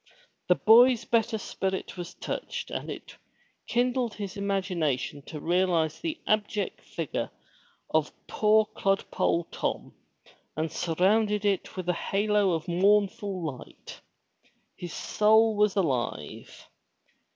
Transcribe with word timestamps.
The 0.47 0.55
boy's 0.55 1.05
better 1.05 1.37
spirit 1.37 1.95
was 1.95 2.15
touched, 2.15 2.71
and 2.71 2.89
it 2.89 3.15
kindled 3.67 4.15
his 4.15 4.35
imagination 4.35 5.21
to 5.27 5.39
realize 5.39 5.99
the 5.99 6.19
abject 6.25 6.81
figure 6.81 7.29
of 7.91 8.11
poor 8.25 8.65
clodpole 8.65 9.43
Tom, 9.51 9.93
and 10.55 10.71
surround 10.71 11.29
it 11.29 11.77
with 11.77 11.87
a 11.87 11.93
halo 11.93 12.53
of 12.53 12.67
mournful 12.67 13.43
light. 13.59 14.01
His 14.75 14.91
soul 14.91 15.55
was 15.55 15.75
alive. 15.75 16.67